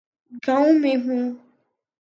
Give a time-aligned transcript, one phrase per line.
[0.47, 1.23] گاؤں میں ہوں۔